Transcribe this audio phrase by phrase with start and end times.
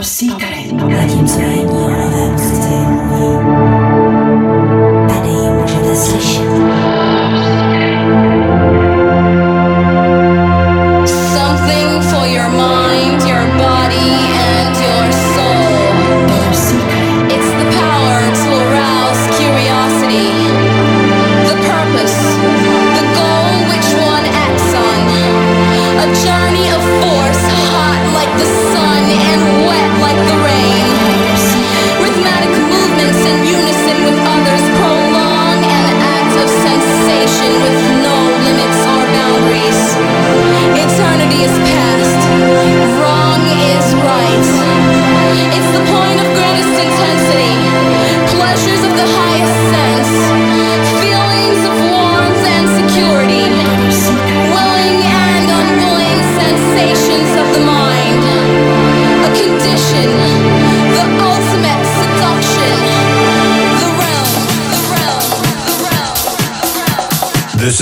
[0.00, 0.70] Top Secret.
[2.38, 3.79] Zatímco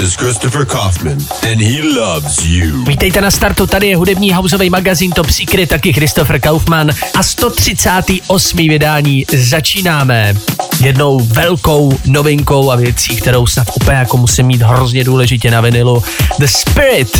[0.02, 2.84] Is Christopher Kaufman, and he loves you.
[2.84, 8.68] Vítejte na startu, tady je hudební houseový magazín Top Secret, taky Christopher Kaufman a 138.
[8.68, 10.34] vydání začínáme
[10.80, 16.02] jednou velkou novinkou a věcí, kterou snad úplně jako musím mít hrozně důležitě na vinilu.
[16.38, 17.18] The Spirit,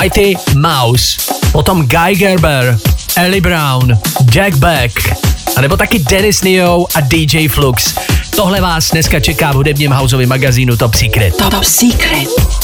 [0.00, 1.20] Mighty Mouse,
[1.52, 2.78] potom Guy Gerber,
[3.16, 3.98] Ellie Brown,
[4.34, 4.92] Jack Beck,
[5.56, 7.94] a nebo taky Dennis Neo a DJ Flux.
[8.38, 11.36] Tohle vás dneska čeká v hudebním houseovém magazínu Top Secret.
[11.36, 12.57] Top Secret.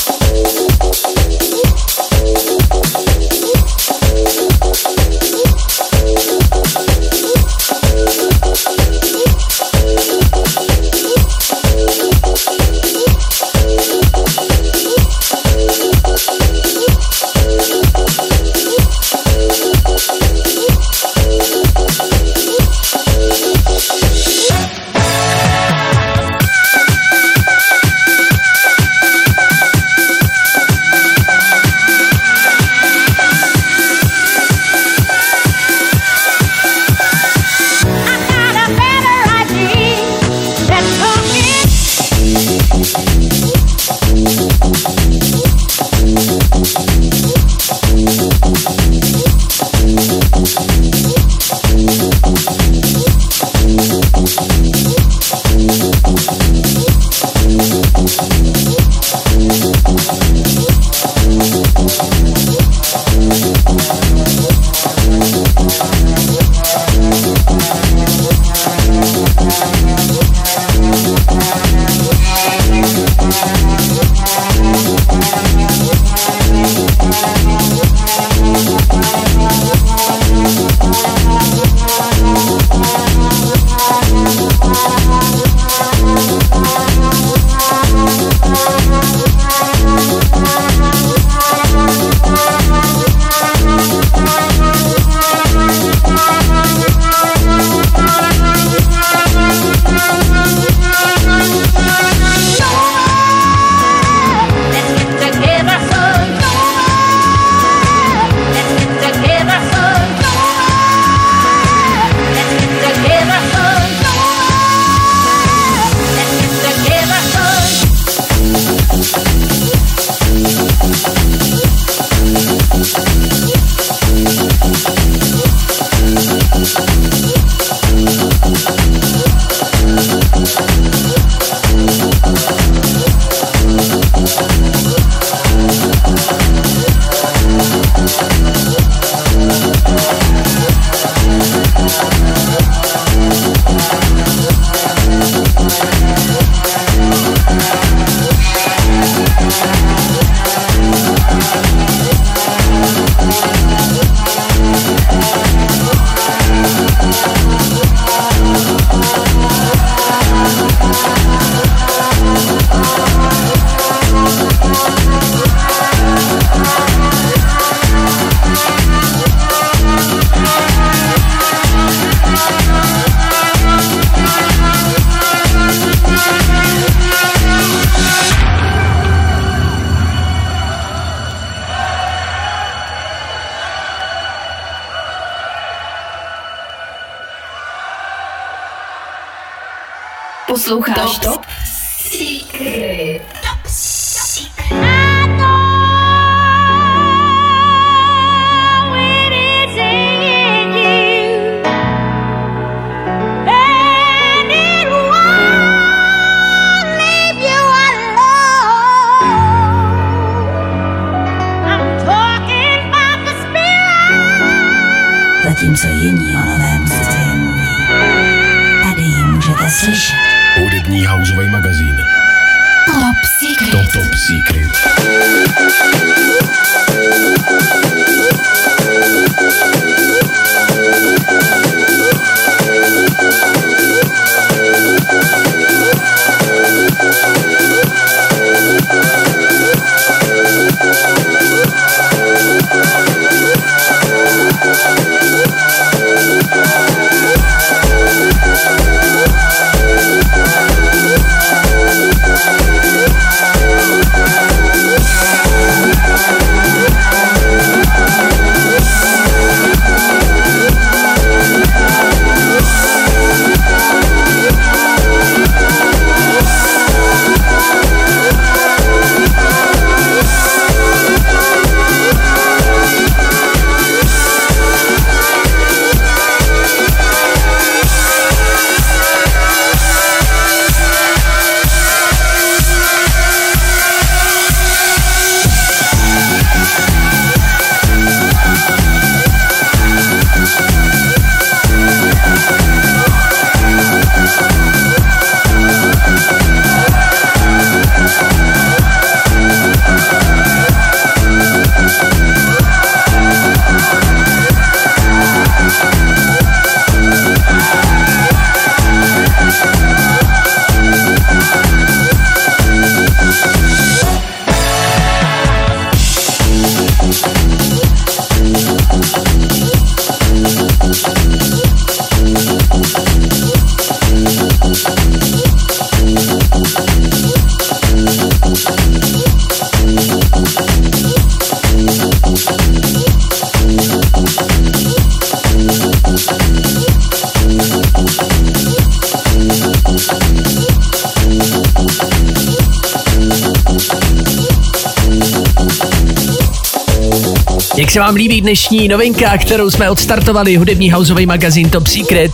[347.94, 352.32] Se vám líbí dnešní novinka, kterou jsme odstartovali, hudební houseový magazín Top Secret,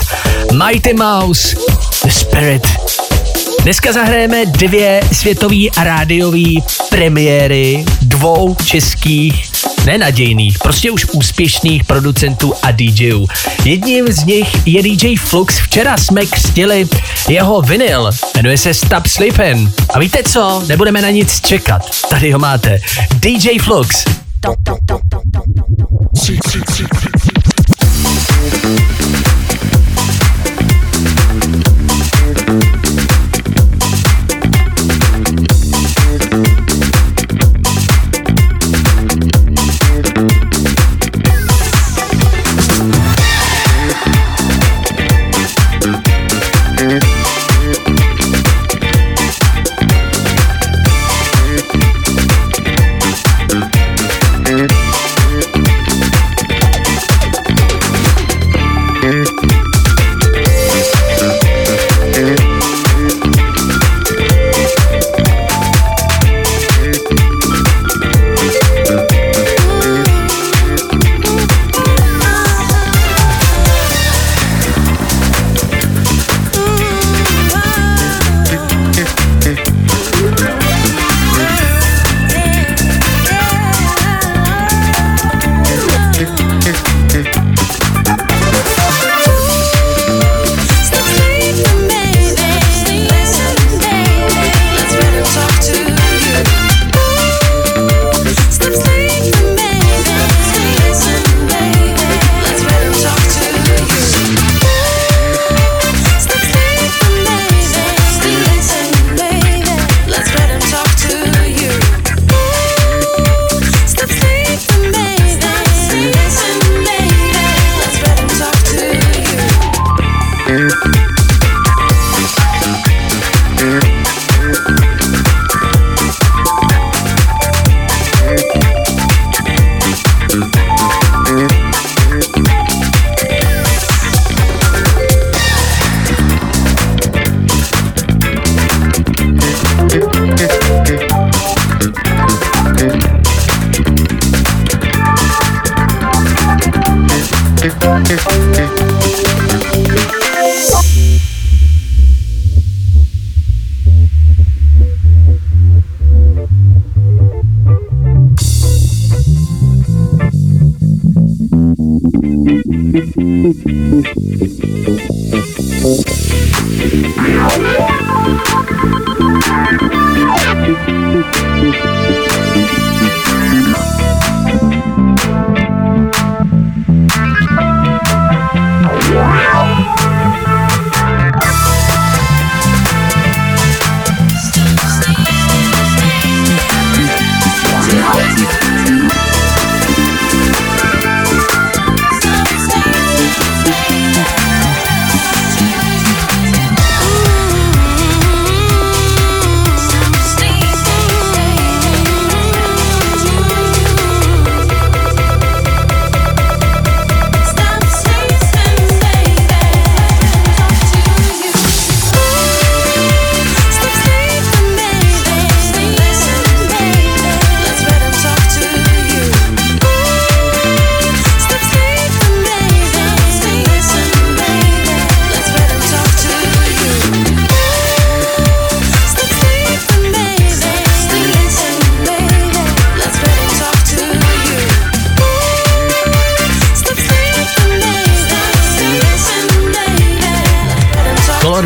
[0.66, 1.56] Mighty Mouse,
[2.04, 2.62] The Spirit.
[3.62, 6.60] Dneska zahrajeme dvě světové a rádiové
[6.90, 9.50] premiéry dvou českých
[9.86, 13.26] nenadějných, prostě už úspěšných producentů a DJů.
[13.64, 15.58] Jedním z nich je DJ Flux.
[15.58, 16.88] Včera jsme křtili
[17.28, 19.72] jeho vinyl, jmenuje se Stop Sleepin'.
[19.94, 20.62] A víte co?
[20.68, 21.82] Nebudeme na nic čekat.
[22.10, 22.78] Tady ho máte.
[23.20, 24.19] DJ Flux.
[24.42, 26.86] She, she, she,
[27.18, 27.29] she.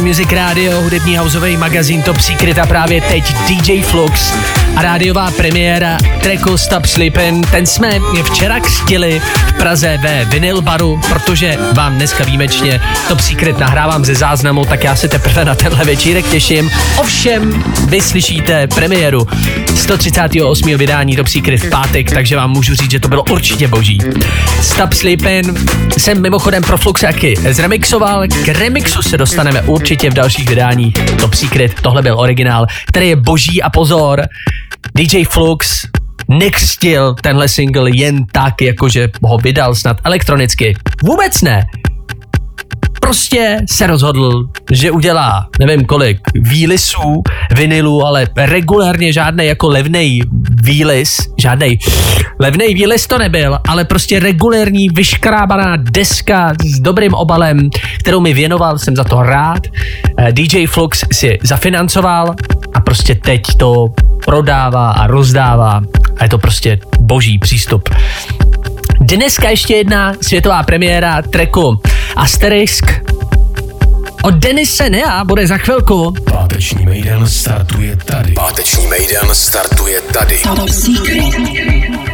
[0.05, 4.35] Music Radio, hudební houseový magazín Top Secret a právě teď DJ Flux
[4.77, 7.43] a rádiová premiéra tracku Stop Sleepin'.
[7.43, 13.59] Ten jsme včera křtili v Praze ve Vinyl baru, protože vám dneska výjimečně Top Secret
[13.59, 16.71] nahrávám ze záznamu, tak já se teprve na tenhle večírek těším.
[16.97, 19.27] Ovšem, vy slyšíte premiéru
[19.75, 20.77] 138.
[20.77, 23.99] vydání Top Secret v pátek, takže vám můžu říct, že to bylo určitě boží.
[24.61, 25.55] Stop Sleepin'
[25.99, 31.35] jsem mimochodem pro Flux taky zremixoval, k remixu se dostaneme určitě v dalších vydáních Top
[31.35, 34.23] Secret, tohle byl originál, který je boží a pozor,
[34.95, 35.87] DJ Flux
[36.29, 40.75] nechstil tenhle single jen tak, jakože ho vydal snad elektronicky.
[41.03, 41.67] Vůbec ne.
[43.01, 47.23] Prostě se rozhodl, že udělá nevím kolik výlisů
[47.57, 50.21] vinilu, ale regulárně žádný jako levnej
[50.63, 51.79] výlis, žádný
[52.41, 58.79] levnej výlis to nebyl, ale prostě regulérní vyškrábaná deska s dobrým obalem, kterou mi věnoval,
[58.79, 59.63] jsem za to rád.
[60.19, 62.35] Eh, DJ Flux si zafinancoval
[62.75, 63.87] a prostě teď to
[64.25, 65.81] prodává a rozdává
[66.19, 67.89] a je to prostě boží přístup.
[69.01, 71.81] Dneska ještě jedna světová premiéra tracku
[72.17, 72.87] Asterisk
[74.25, 76.15] od Denise Nea bude za chvilku.
[76.31, 78.33] Páteční Maiden startuje tady.
[78.33, 80.39] Páteční Maiden startuje tady.
[80.57, 82.14] Top secret.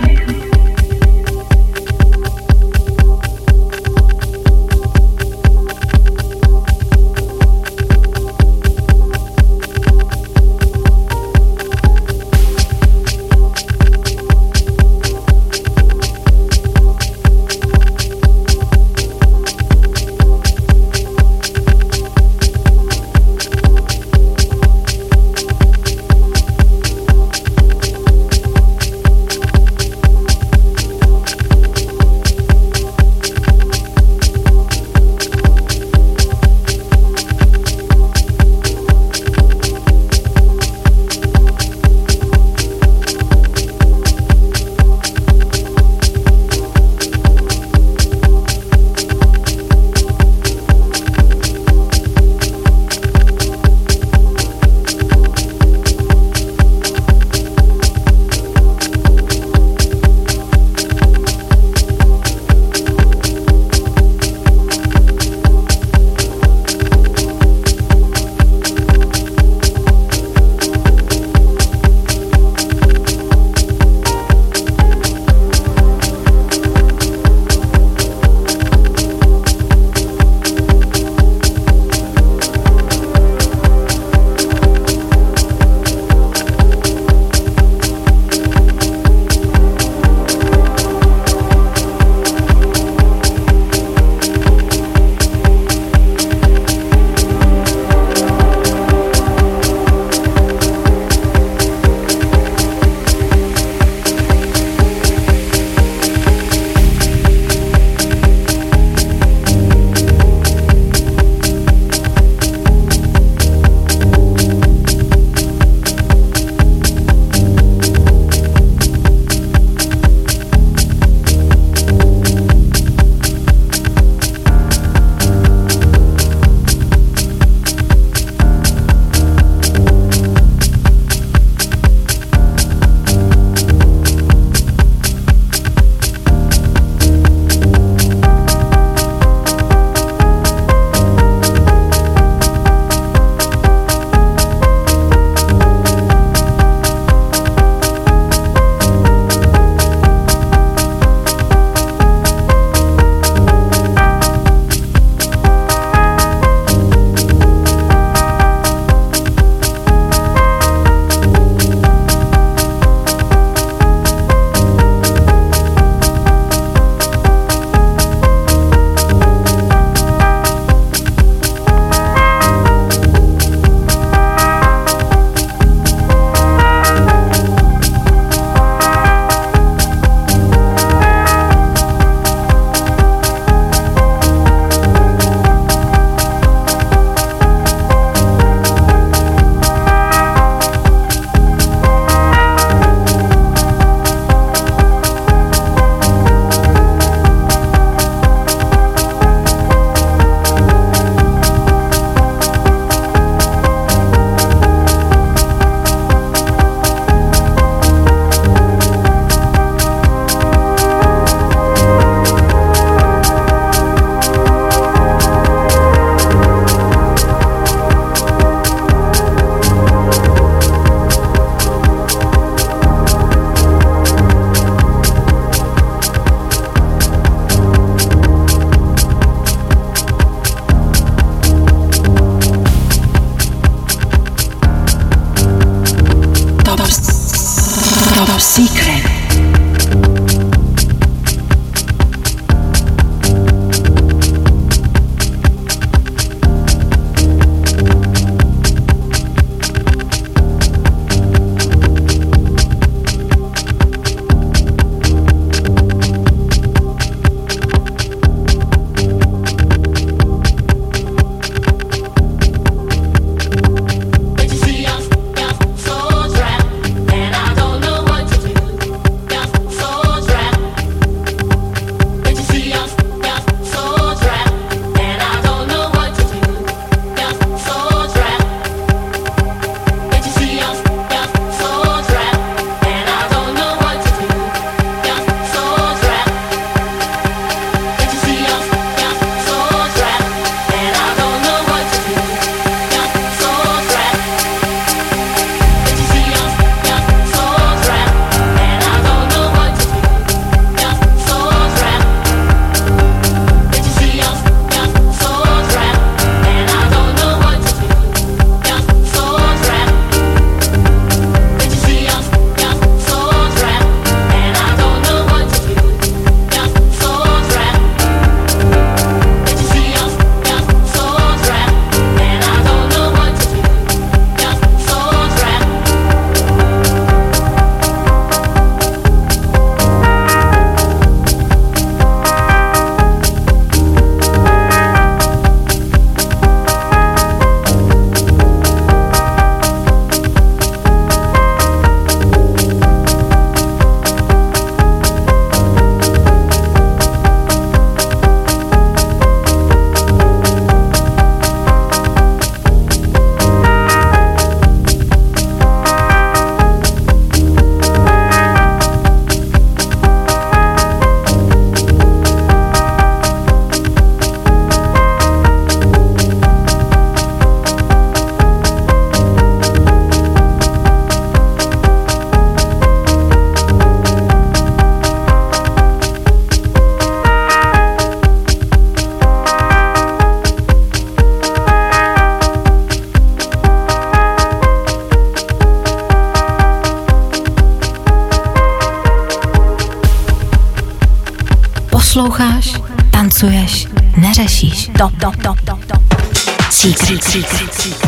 [396.81, 398.00] 气气气气气。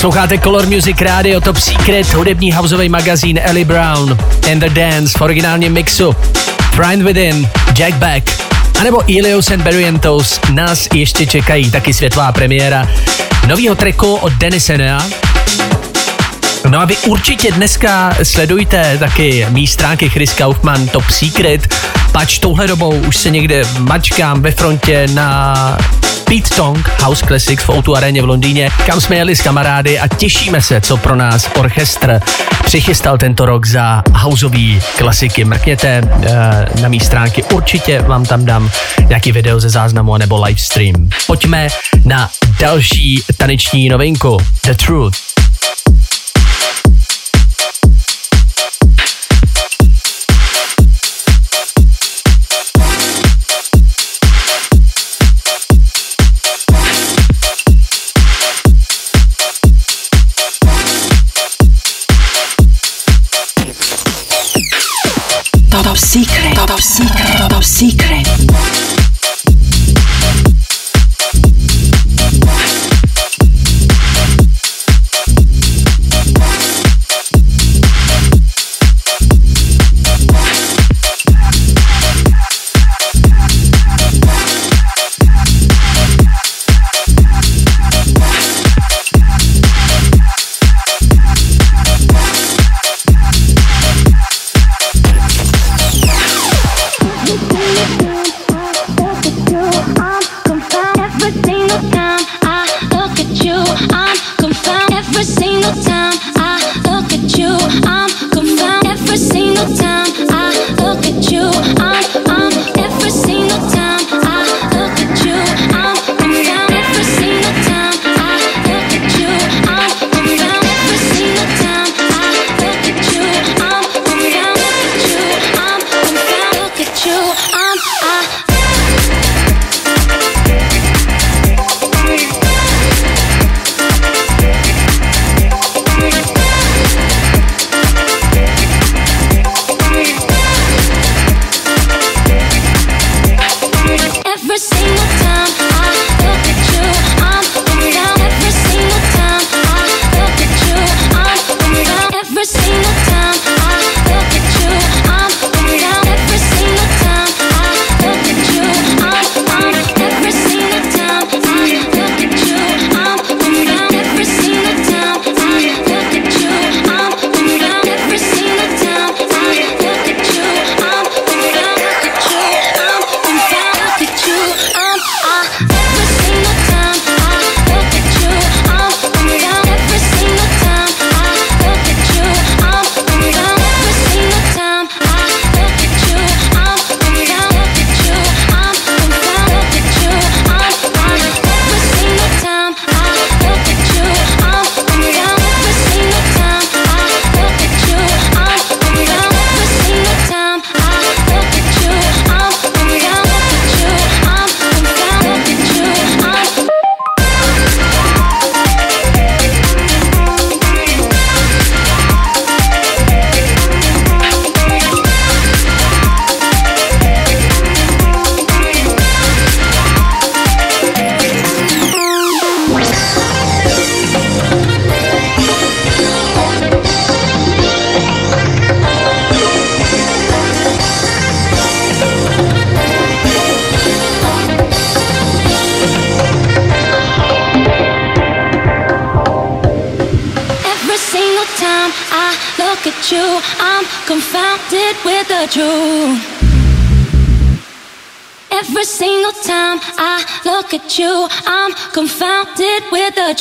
[0.00, 4.18] Posloucháte Color Music Radio Top Secret, hudební houseový magazín Ellie Brown
[4.52, 6.16] and the Dance v originálním mixu.
[6.70, 8.42] Find Within, Jack Beck,
[8.78, 12.88] anebo Ilios and Barrientos nás ještě čekají taky světlá premiéra
[13.46, 15.06] novýho tracku od Denisena.
[16.68, 21.74] No a vy určitě dneska sledujte taky mý stránky Chris Kaufman Top Secret,
[22.12, 25.78] pač touhle dobou už se někde mačkám ve frontě na
[26.30, 30.08] Pete Tong House Classics v O2 aréně v Londýně, kam jsme jeli s kamarády a
[30.08, 32.20] těšíme se, co pro nás orchestr
[32.64, 35.44] přichystal tento rok za houseový klasiky.
[35.44, 38.70] Mrkněte uh, na mý stránky, určitě vám tam dám
[39.08, 41.08] nějaký video ze záznamu nebo livestream.
[41.26, 41.68] Pojďme
[42.04, 45.29] na další taneční novinku, The Truth.
[66.10, 66.54] Secret.
[66.66, 67.48] Top secret.
[67.48, 68.29] Top secret.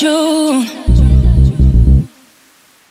[0.01, 0.65] you.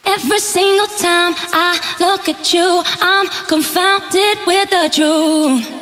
[0.05, 5.79] Every single time I look at you, I'm confounded with the truth.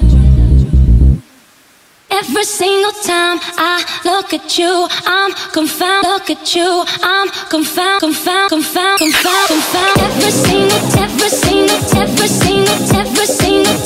[2.10, 6.08] Every single time I look at you, I'm confounded.
[6.10, 8.00] Look at you, I'm confounded.
[8.00, 9.98] Confound, confound, confound, confound.
[10.00, 13.85] Every single, every single, every single, every single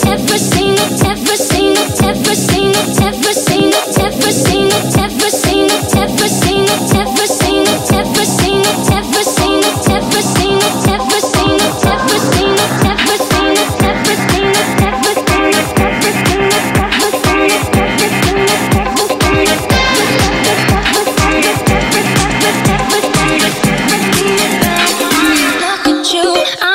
[26.12, 26.69] you.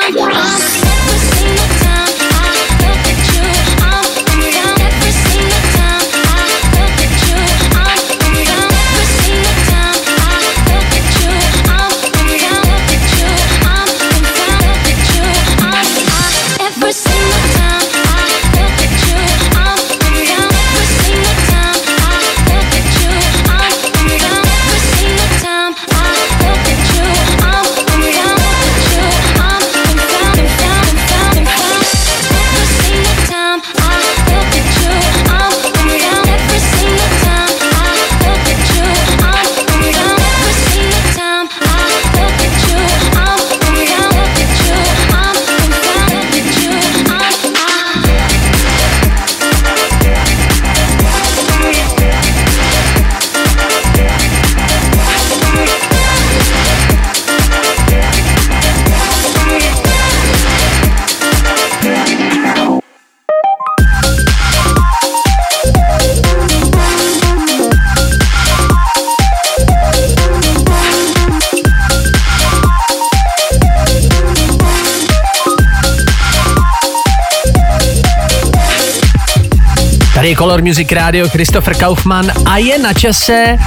[80.56, 83.58] Color Music Radio, Christopher Kaufmann a je na čase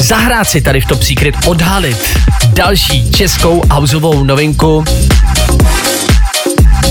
[0.00, 2.18] zahrát si tady v Top Secret, odhalit
[2.54, 4.84] další českou houseovou novinku,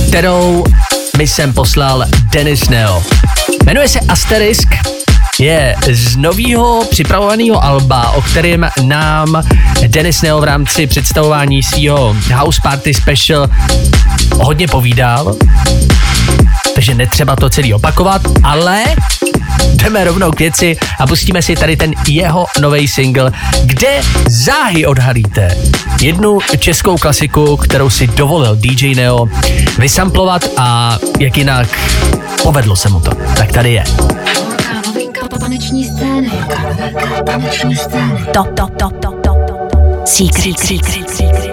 [0.07, 0.63] kterou
[1.17, 3.03] mi jsem poslal Dennis Neo.
[3.65, 4.67] Jmenuje se Asterisk,
[5.39, 9.43] je z nového připravovaného alba, o kterém nám
[9.87, 13.47] Dennis Neo v rámci představování svého House Party Special
[14.33, 15.35] hodně povídal.
[16.75, 18.83] Takže netřeba to celý opakovat, ale
[19.73, 23.31] jdeme rovnou k věci a pustíme si tady ten jeho nový single,
[23.63, 25.57] kde záhy odhalíte
[26.01, 29.27] jednu českou klasiku, kterou si dovolil DJ Neo
[29.77, 31.67] vysamplovat a jak jinak
[32.43, 33.11] povedlo se mu to.
[33.37, 33.83] Tak tady je.
[35.39, 36.31] taneční scény.
[37.25, 38.25] Taneční scény.
[38.33, 39.71] Top, top, top, top, top, top.
[40.05, 41.50] Secret, secret, secret.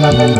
[0.00, 0.37] la la la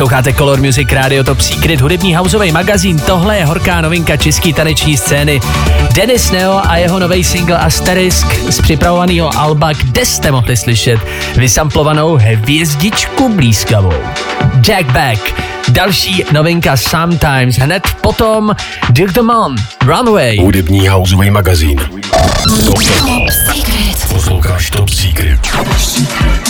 [0.00, 2.98] Posloucháte Color Music Radio Top Secret, hudební houseový magazín.
[2.98, 5.40] Tohle je horká novinka české taneční scény.
[5.94, 11.00] Dennis Neo a jeho nový single Asterisk z připravovaného alba, kde jste mohli slyšet
[11.36, 13.92] vysamplovanou hvězdičku blízkavou.
[14.60, 15.20] Jack Back,
[15.68, 18.56] další novinka Sometimes, hned potom
[18.90, 20.36] Dirk Demon, Runway.
[20.36, 21.78] Hudební houseový magazín.
[22.66, 22.82] Top,
[23.46, 24.08] Secret.
[24.08, 25.40] Posloucháš Top Secret.
[25.52, 26.49] I need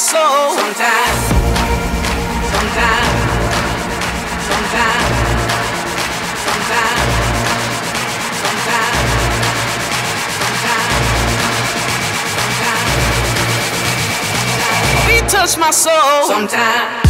[0.00, 0.56] soul.
[0.56, 1.20] Sometimes,
[2.52, 3.20] sometimes,
[4.48, 5.12] sometimes,
[6.46, 7.12] sometimes,
[8.40, 9.04] sometimes,
[12.32, 12.90] sometimes,
[15.06, 16.24] beat touch my soul.
[16.24, 17.09] Sometimes.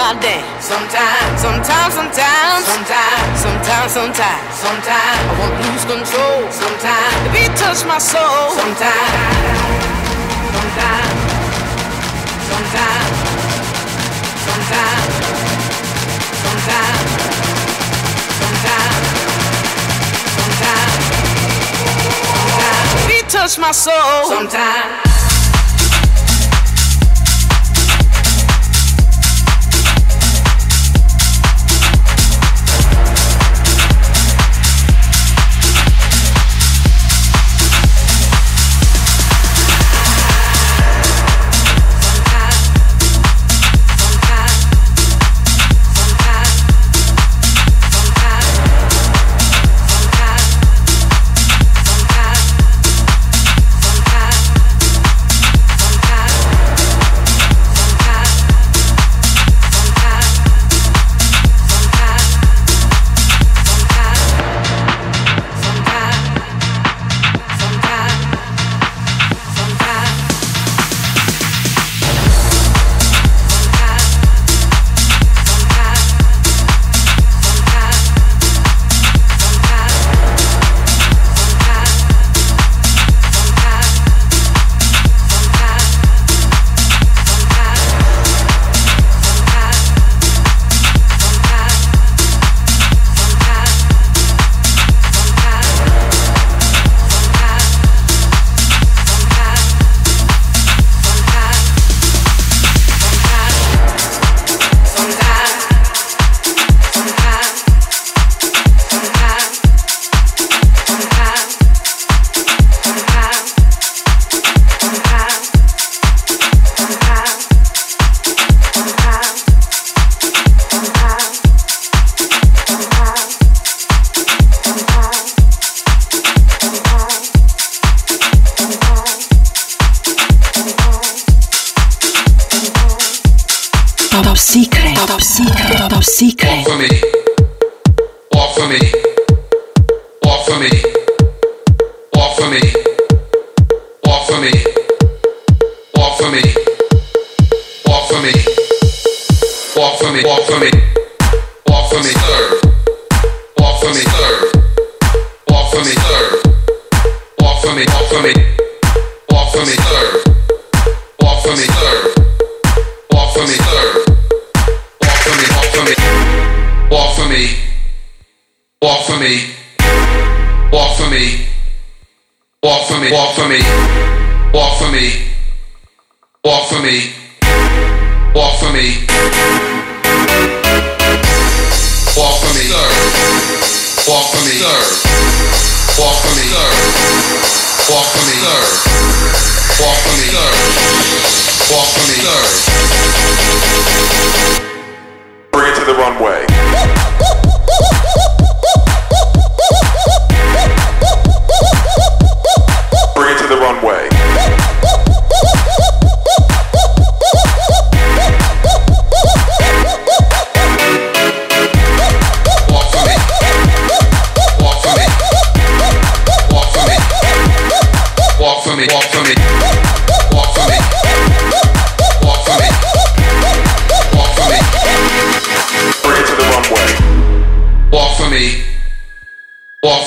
[0.00, 0.64] my dance.
[0.64, 6.40] Sometimes, sometimes, sometimes, sometimes, sometimes, sometimes, sometimes I wanna lose control.
[6.48, 8.56] Sometimes the beat touch my soul.
[8.60, 9.60] Sometimes,
[10.56, 11.20] sometimes,
[12.48, 13.12] sometimes,
[14.46, 15.12] sometimes, sometimes,
[16.44, 17.04] sometimes,
[20.40, 20.96] sometimes,
[22.40, 23.06] sometimes.
[23.08, 24.24] Beat touch my soul.
[24.32, 25.09] Sometimes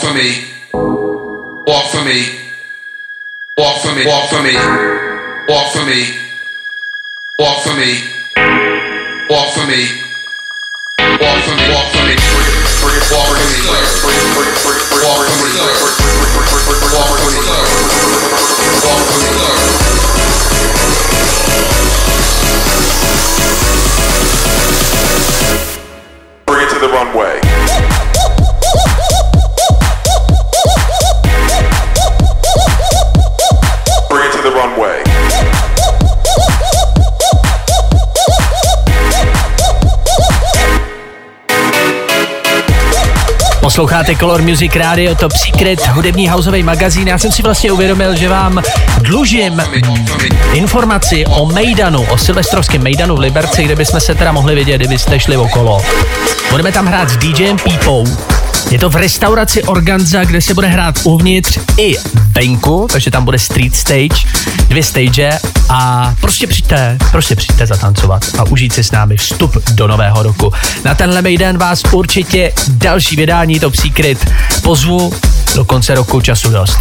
[0.04, 0.44] for me.
[1.66, 2.20] Walk for me.
[3.58, 4.06] Walk for me.
[4.06, 4.54] Walk for me.
[5.48, 6.00] Walk for me.
[7.40, 7.92] Walk for me.
[9.30, 9.88] Walk for me.
[11.24, 11.72] Walk for me.
[11.72, 12.16] Walk for me.
[13.14, 13.64] Walk for me.
[15.04, 15.56] Walk for me.
[16.92, 17.48] Walk for me.
[18.84, 19.32] Walk for me.
[26.46, 27.40] Bring it to the runway.
[43.74, 47.08] Posloucháte Color Music Radio, Top Secret, hudební houseový magazín.
[47.08, 48.62] Já jsem si vlastně uvědomil, že vám
[49.02, 49.64] dlužím
[50.54, 55.20] informaci o Mejdanu, o silvestrovském Mejdanu v Liberci, kde bychom se teda mohli vidět, kdybyste
[55.20, 55.82] šli okolo.
[56.52, 58.06] Budeme tam hrát s DJem Pípou.
[58.72, 61.96] Je to v restauraci Organza, kde se bude hrát uvnitř i
[62.32, 64.28] venku, takže tam bude street stage,
[64.68, 65.40] dvě stage
[65.70, 70.54] a prostě přijďte, prostě přijďte zatancovat a užít si s námi vstup do nového roku.
[70.84, 75.14] Na tenhle Mejdan vás určitě další vydání Top Secret pozvu
[75.56, 76.78] do konce roku času dost.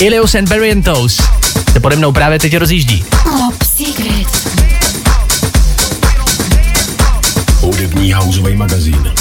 [0.00, 1.20] Ilios and Barrientos
[1.72, 3.04] se pode mnou právě teď rozjíždí.
[3.24, 4.48] Top secret.
[7.60, 9.12] Hudební houseový magazín.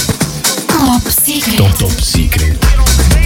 [0.89, 1.91] Top secret.
[2.03, 3.18] Secret.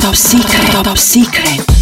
[0.00, 0.72] Top Secret.
[0.72, 1.81] Top Secret.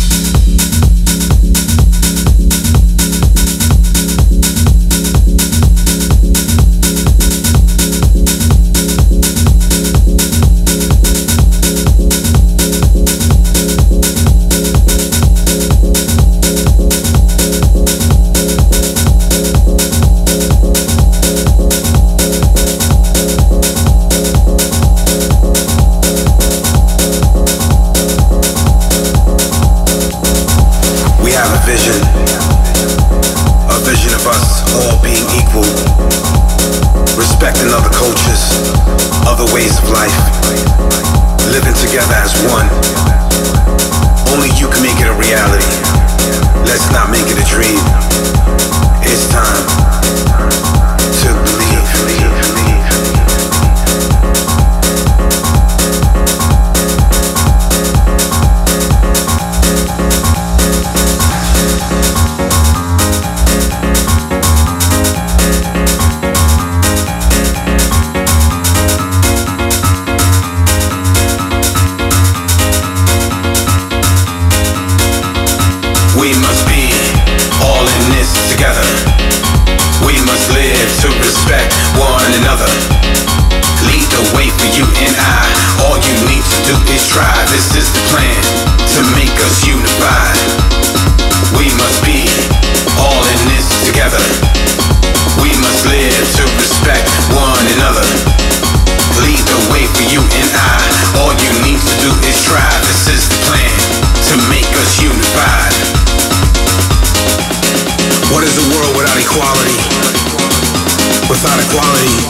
[111.41, 112.21] Without equality,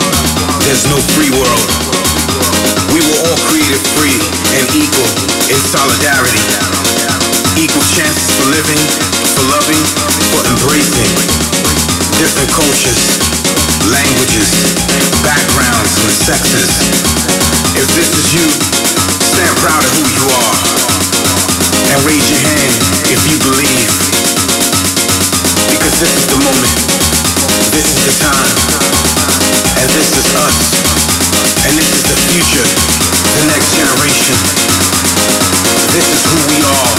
[0.70, 1.66] there's no free world.
[2.94, 4.14] We were all created free
[4.54, 5.10] and equal
[5.50, 6.38] in solidarity.
[7.58, 8.78] Equal chances for living,
[9.34, 9.82] for loving,
[10.30, 11.10] for embracing.
[12.22, 13.02] Different cultures,
[13.90, 14.46] languages,
[15.26, 16.70] backgrounds, and sexes.
[17.74, 18.46] If this is you,
[19.26, 20.54] stand proud of who you are.
[21.90, 22.74] And raise your hand
[23.10, 23.90] if you believe.
[25.66, 26.90] Because this is the moment
[27.68, 28.56] this is the time,
[29.76, 30.58] and this is us,
[31.68, 32.64] and this is the future,
[33.36, 34.36] the next generation.
[35.92, 36.96] This is who we are,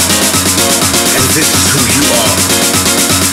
[1.18, 3.31] and this is who you are.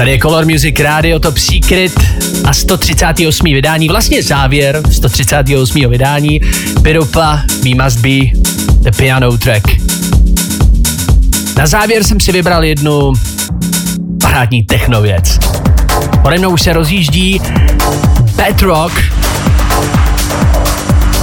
[0.00, 1.92] Tady je Color Music Radio Top Secret
[2.44, 3.44] a 138.
[3.44, 5.90] vydání, vlastně závěr 138.
[5.90, 6.40] vydání
[6.82, 8.40] Piropa We Must Be
[8.80, 9.62] The Piano Track.
[11.56, 13.12] Na závěr jsem si vybral jednu
[14.20, 15.38] parádní technověc.
[16.22, 17.40] Pode mnou se rozjíždí
[18.36, 18.92] Bedrock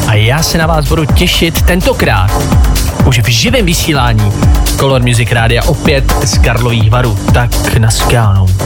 [0.07, 2.31] a já se na vás budu těšit tentokrát
[3.05, 4.31] už v živém vysílání
[4.79, 7.17] Color Music Rádia opět z Karlových varů.
[7.33, 8.56] Tak na skánu.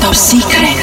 [0.00, 0.74] Top Secret.